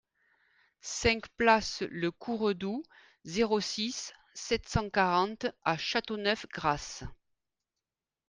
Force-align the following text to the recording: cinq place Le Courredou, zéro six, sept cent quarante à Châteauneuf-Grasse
cinq 0.81 1.27
place 1.37 1.83
Le 1.91 2.09
Courredou, 2.09 2.81
zéro 3.23 3.59
six, 3.59 4.13
sept 4.33 4.67
cent 4.67 4.89
quarante 4.89 5.45
à 5.63 5.77
Châteauneuf-Grasse 5.77 7.03